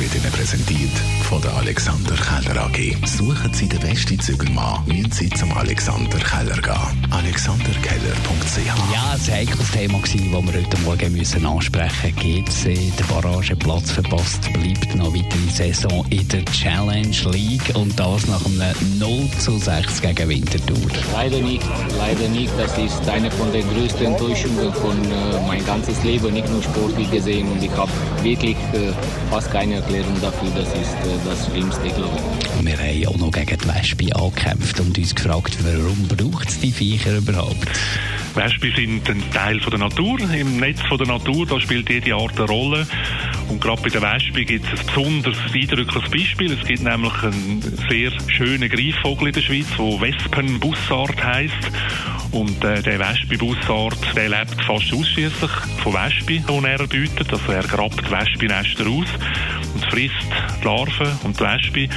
wird 0.00 0.14
Ihnen 0.14 0.32
präsentiert 0.32 0.96
von 1.24 1.42
der 1.42 1.52
Alexander 1.56 2.14
Keller 2.14 2.62
AG. 2.62 2.96
Suchen 3.06 3.52
Sie 3.52 3.68
den 3.68 3.80
besten 3.80 4.18
Zügelmann, 4.18 4.82
müssen 4.86 5.12
Sie 5.12 5.28
zum 5.28 5.52
Alexander 5.52 6.18
Keller 6.18 6.56
gehen. 6.56 7.06
AlexanderKeller.ch 7.10 8.66
Ja, 8.94 9.12
ein 9.12 9.34
heikles 9.34 9.70
Thema 9.72 9.98
gewesen, 9.98 10.32
das 10.32 10.54
wir 10.54 10.62
heute 10.62 10.80
Morgen 10.80 11.12
müssen 11.12 11.44
ansprechen 11.44 12.14
müssen. 12.14 12.44
GC, 12.44 12.96
der 12.96 13.04
Barrageplatz 13.14 13.90
verpasst, 13.90 14.50
bleibt 14.54 14.94
noch 14.94 15.14
weitere 15.14 15.50
Saison 15.50 16.06
in 16.08 16.26
der 16.28 16.44
Challenge 16.46 17.16
League 17.32 17.74
und 17.74 17.98
das 18.00 18.26
nach 18.26 18.44
einem 18.46 18.98
0 18.98 19.28
zu 19.38 19.58
6 19.58 20.00
gegen 20.00 20.28
Winterthur. 20.30 20.90
Leider 21.12 21.40
nicht, 21.40 21.64
leider 21.98 22.28
nicht. 22.28 22.52
Das 22.58 22.76
ist 22.78 23.06
eine 23.06 23.30
von 23.30 23.52
den 23.52 23.68
größten 23.68 24.06
Enttäuschungen 24.06 24.72
von 24.72 24.96
äh, 25.04 25.46
mein 25.46 25.64
ganzes 25.66 26.02
Leben, 26.04 26.32
nicht 26.32 26.48
nur 26.48 26.62
sportlich 26.62 27.10
gesehen. 27.10 27.52
Und 27.52 27.62
ich 27.62 27.70
habe 27.72 27.90
wirklich 28.22 28.56
äh, 28.72 28.92
fast 29.30 29.50
keine 29.50 29.82
Erklärung 29.90 30.20
dafür. 30.20 30.50
Das 30.54 30.68
ist 30.68 30.94
äh, 30.94 31.18
das 31.24 31.46
Schlimmste, 31.46 31.88
glaube 31.88 32.16
ich. 32.16 32.64
Wir 32.64 32.78
haben 32.78 33.06
auch 33.08 33.18
noch 33.18 33.32
gegen 33.32 33.58
die 33.58 33.68
Wespe 33.68 34.14
angekämpft 34.14 34.78
und 34.78 34.96
uns 34.96 35.14
gefragt, 35.14 35.58
warum 35.64 36.06
braucht 36.06 36.48
es 36.48 36.60
die 36.60 36.70
Viecher 36.70 37.16
überhaupt? 37.16 37.68
Wespen 38.34 38.72
sind 38.76 39.10
ein 39.10 39.22
Teil 39.32 39.60
von 39.60 39.70
der 39.70 39.80
Natur. 39.80 40.20
Im 40.32 40.58
Netz 40.58 40.80
von 40.88 40.98
der 40.98 41.08
Natur 41.08 41.44
da 41.46 41.60
spielt 41.60 41.90
jede 41.90 42.14
Art 42.14 42.38
eine 42.38 42.46
Rolle. 42.46 42.86
Und 43.48 43.60
gerade 43.60 43.82
bei 43.82 43.88
der 43.88 44.02
Wespe 44.02 44.44
gibt 44.44 44.64
es 44.72 44.78
ein 44.78 44.86
besonders 44.86 45.36
eindrückliches 45.52 46.10
Beispiel. 46.10 46.52
Es 46.52 46.66
gibt 46.66 46.82
nämlich 46.82 47.22
einen 47.22 47.62
sehr 47.88 48.12
schönen 48.28 48.68
Greifvogel 48.68 49.28
in 49.28 49.34
der 49.34 49.40
Schweiz, 49.40 49.66
der 49.76 50.00
Wespenbussard 50.00 51.24
heisst. 51.24 51.70
Und 52.30 52.62
äh, 52.62 52.80
der 52.80 53.00
Wespenbussard, 53.00 53.98
der 54.14 54.28
lebt 54.28 54.62
fast 54.64 54.92
ausschließlich 54.92 55.50
von 55.82 55.94
Wespen, 55.94 56.44
die 56.46 56.64
er 56.64 56.78
deutet. 56.78 57.32
Also 57.32 57.50
er 57.50 57.64
grabt 57.64 58.08
Wespennester 58.08 58.86
aus 58.86 59.08
und 59.74 59.84
frisst 59.86 60.14
die 60.60 60.64
Larven 60.64 61.08
und 61.24 61.38
die 61.38 61.44
Wespe. 61.44 61.88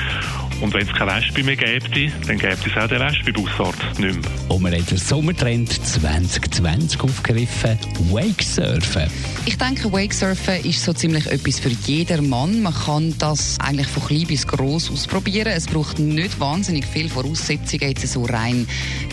Und 0.64 0.74
wenn 0.74 0.88
es 0.88 0.94
keine 0.94 1.12
Wespe 1.12 1.44
mehr 1.44 1.58
gäbe, 1.58 2.10
dann 2.26 2.38
gäbe 2.38 2.56
es 2.66 2.82
auch 2.82 2.88
den 2.88 3.02
Wespenbussard 3.02 3.76
nicht 4.00 4.22
mehr. 4.22 4.32
Und 4.48 4.64
wir 4.64 4.72
haben 4.72 4.86
den 4.86 4.98
Sommertrend 4.98 5.70
2020 5.70 7.02
aufgegriffen, 7.02 7.78
Wakesurfen. 8.10 9.12
Ich 9.46 9.58
denke, 9.58 9.92
Wakesurfen 9.92 10.64
ist 10.64 10.82
so 10.82 10.94
ziemlich 10.94 11.28
etwas 11.28 11.60
für 11.60 11.68
jedermann. 11.68 12.62
Man 12.62 12.74
kann 12.74 13.14
das 13.18 13.60
eigentlich 13.60 13.88
von 13.88 14.06
klein 14.06 14.26
bis 14.26 14.48
groß 14.48 14.90
ausprobieren. 14.92 15.52
Es 15.54 15.66
braucht 15.66 16.00
nicht 16.00 16.40
wahnsinnig 16.40 16.86
viel 16.86 17.10
Voraussetzungen, 17.10 17.90
jetzt 17.90 18.08
so 18.08 18.24
rein 18.24 18.66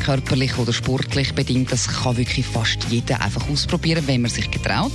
körperlich 0.04 0.56
oder 0.56 0.72
sportlich 0.72 1.34
bedingt. 1.34 1.72
Das 1.72 1.88
kann 1.88 2.16
wirklich 2.16 2.46
fast 2.46 2.86
jeder 2.90 3.20
einfach 3.22 3.48
ausprobieren, 3.50 4.04
wenn 4.06 4.22
man 4.22 4.30
sich 4.30 4.48
getraut. 4.52 4.92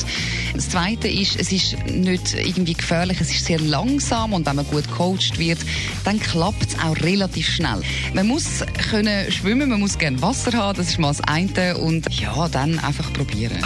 Das 0.54 0.70
Zweite 0.70 1.10
ist, 1.10 1.38
es 1.38 1.52
ist 1.52 1.86
nicht 1.88 2.34
irgendwie 2.34 2.76
gefährlich, 2.76 3.20
es 3.20 3.30
ist 3.30 3.44
sehr 3.44 3.60
langsam 3.60 4.32
und 4.32 4.46
wenn 4.46 4.56
man 4.56 4.66
gut 4.66 4.88
gecoacht 4.88 5.38
wird, 5.38 5.60
dann 6.06 6.18
klappt 6.46 6.68
es 6.68 6.80
auch 6.80 6.96
relativ 7.04 7.48
schnell. 7.48 7.82
Man 8.14 8.28
muss 8.28 8.64
können 8.92 9.32
schwimmen, 9.32 9.68
man 9.68 9.80
muss 9.80 9.98
gerne 9.98 10.22
Wasser 10.22 10.56
haben, 10.56 10.78
das 10.78 10.90
ist 10.90 11.00
mal 11.00 11.08
das 11.08 11.22
eine 11.22 11.76
und 11.78 12.08
ja, 12.20 12.48
dann 12.50 12.78
einfach 12.78 13.12
probieren. 13.14 13.58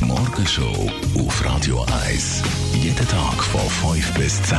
Die 0.00 0.04
Morgenshow 0.04 0.90
auf 1.16 1.44
Radio 1.44 1.86
1. 2.08 2.42
Jeden 2.82 2.96
Tag 2.96 3.44
von 3.44 3.94
5 3.94 4.12
bis 4.14 4.42
10. 4.42 4.58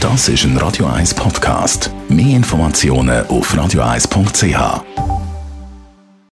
Das 0.00 0.28
ist 0.28 0.44
ein 0.44 0.58
Radio 0.58 0.86
1 0.88 1.14
Podcast. 1.14 1.90
Mehr 2.10 2.36
Informationen 2.36 3.26
auf 3.28 3.54
radio1.ch. 3.54 5.01